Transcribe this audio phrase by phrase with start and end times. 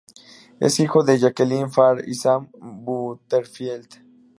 [0.59, 3.87] Es hijo de Jacqueline Farr y Sam Butterfield.